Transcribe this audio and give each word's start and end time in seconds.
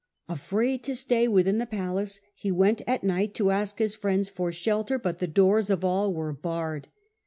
Afraid 0.27 0.83
to 0.85 0.95
stay 0.95 1.27
within 1.27 1.59
the 1.59 1.67
palace, 1.67 2.21
he 2.33 2.51
went 2.51 2.81
at 2.87 3.03
night 3.03 3.35
to 3.35 3.51
ask 3.51 3.77
his 3.77 3.95
friends 3.95 4.29
for 4.29 4.51
shelter; 4.51 4.97
but 4.97 5.19
the 5.19 5.27
doors 5.27 5.69
of 5.69 5.85
all 5.85 6.11
were 6.11 6.33
barred. 6.33 6.87